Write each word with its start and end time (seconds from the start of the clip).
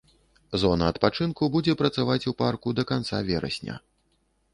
Зона 0.61 0.85
адпачынку 0.93 1.49
будзе 1.55 1.75
працаваць 1.81 2.25
у 2.31 2.33
парку 2.39 2.73
да 2.79 2.87
канца 2.93 3.21
верасня. 3.29 3.77